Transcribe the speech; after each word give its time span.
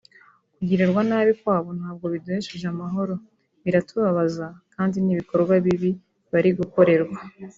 kugirirwa 0.57 1.01
nabi 1.09 1.31
kwabo 1.41 1.69
ntabwo 1.79 2.05
biduhesheje 2.13 2.65
amahoro 2.73 3.13
biratubabaza 3.63 4.47
kandi 4.73 4.95
ni 4.99 5.11
ibikorwa 5.13 5.53
bibi 5.65 5.91
bari 6.31 6.51
gukorerwa 6.59 7.17